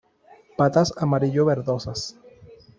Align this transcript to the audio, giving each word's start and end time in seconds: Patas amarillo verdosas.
Patas 0.57 0.91
amarillo 0.97 1.45
verdosas. 1.45 2.15